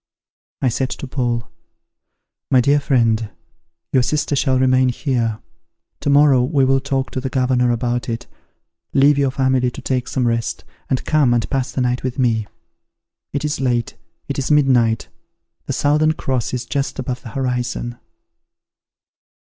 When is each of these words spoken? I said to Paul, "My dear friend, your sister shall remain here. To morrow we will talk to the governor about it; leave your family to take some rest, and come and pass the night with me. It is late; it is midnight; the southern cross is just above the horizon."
I 0.63 0.69
said 0.69 0.89
to 0.89 1.05
Paul, 1.05 1.51
"My 2.49 2.59
dear 2.59 2.79
friend, 2.79 3.29
your 3.93 4.01
sister 4.01 4.35
shall 4.35 4.57
remain 4.57 4.89
here. 4.89 5.41
To 5.99 6.09
morrow 6.09 6.41
we 6.41 6.65
will 6.65 6.79
talk 6.79 7.11
to 7.11 7.21
the 7.21 7.29
governor 7.29 7.69
about 7.69 8.09
it; 8.09 8.25
leave 8.95 9.19
your 9.19 9.29
family 9.29 9.69
to 9.69 9.79
take 9.79 10.07
some 10.07 10.25
rest, 10.27 10.63
and 10.89 11.05
come 11.05 11.35
and 11.35 11.47
pass 11.51 11.71
the 11.71 11.81
night 11.81 12.01
with 12.01 12.17
me. 12.17 12.47
It 13.31 13.45
is 13.45 13.61
late; 13.61 13.95
it 14.27 14.39
is 14.39 14.49
midnight; 14.49 15.07
the 15.67 15.73
southern 15.73 16.13
cross 16.13 16.51
is 16.51 16.65
just 16.65 16.97
above 16.97 17.21
the 17.21 17.29
horizon." 17.37 17.99